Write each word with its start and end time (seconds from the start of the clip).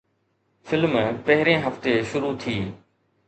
film 0.63 1.17
پهرين 1.25 1.59
هفتي 1.65 1.93
شروع 2.03 2.33
ٿي 2.45 2.57